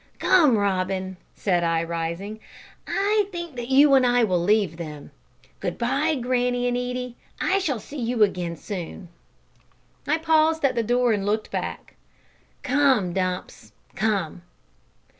[0.17, 2.39] "Come, Robin," said I, rising,
[2.87, 5.11] "I think that you and I will leave them
[5.59, 8.57] Good bye, granny and Edie; I shall soon see you again."
[10.07, 11.97] I paused at the door and looked back.
[12.63, 14.41] "Come, Dumps, come."